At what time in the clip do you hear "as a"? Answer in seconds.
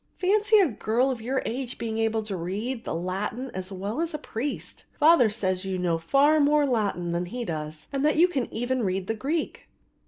4.01-4.17